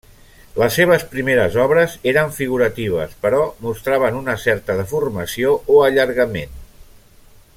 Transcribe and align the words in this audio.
Les 0.59 0.77
seves 0.79 1.03
primeres 1.09 1.57
obres 1.65 1.93
eren 2.11 2.33
figuratives 2.37 3.13
però 3.27 3.43
mostraven 3.67 4.19
una 4.23 4.37
certa 4.47 4.79
deformació 4.81 5.55
o 5.75 5.79
allargament. 5.91 6.61